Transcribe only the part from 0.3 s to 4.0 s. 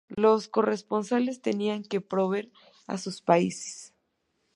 corresponsales tenían que volver a sus países.